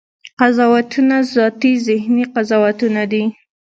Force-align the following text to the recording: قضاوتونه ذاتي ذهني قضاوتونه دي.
قضاوتونه 0.39 1.15
ذاتي 1.35 1.71
ذهني 1.87 2.23
قضاوتونه 2.35 3.03
دي. 3.11 3.23